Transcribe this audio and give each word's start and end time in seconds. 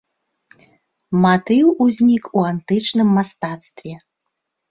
Матыў 1.25 1.67
узнік 1.85 2.23
у 2.39 2.45
антычным 2.53 3.09
мастацтве. 3.17 3.93